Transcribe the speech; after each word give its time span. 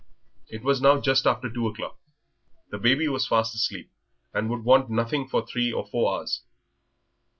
It 0.49 0.63
was 0.63 0.81
now 0.81 0.99
just 0.99 1.27
after 1.27 1.47
two 1.47 1.67
o'clock. 1.67 1.95
The 2.71 2.79
baby 2.79 3.07
was 3.07 3.27
fast 3.27 3.53
asleep, 3.53 3.91
and 4.33 4.49
would 4.49 4.63
want 4.63 4.89
nothing 4.89 5.27
for 5.27 5.45
three 5.45 5.71
or 5.71 5.85
four 5.85 6.15
hours. 6.17 6.41